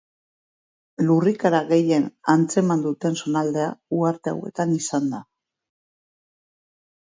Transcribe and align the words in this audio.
Lurrikara 1.09 1.59
gehien 1.71 2.07
antzeman 2.35 2.81
duten 2.87 3.19
zonaldea 3.21 3.69
uharte 3.99 4.35
hauetan 4.35 4.75
izan 4.81 5.15
da. 5.15 5.23